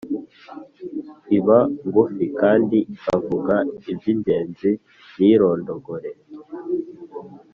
[1.37, 1.57] iba
[1.87, 3.55] ngufi kandi ikavuga
[3.91, 4.71] iby’ingenzi
[5.15, 6.11] ntirondogore